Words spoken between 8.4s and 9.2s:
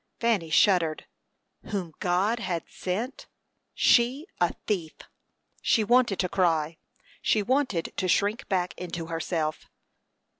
back into